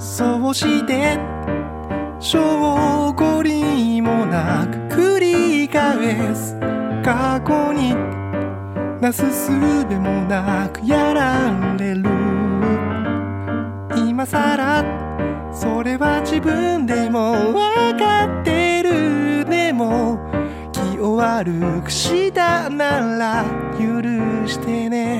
[0.00, 1.18] そうして
[2.18, 6.58] 証拠りもなく繰り返す
[7.04, 7.94] 過去に
[9.00, 9.50] なすす
[9.86, 12.02] べもなくやられる。
[13.94, 14.84] 今さら
[15.52, 19.44] それは自分でもわかってる。
[19.44, 20.18] でも
[20.72, 23.44] 気を悪くしたなら
[23.78, 24.02] 許
[24.46, 25.19] してね。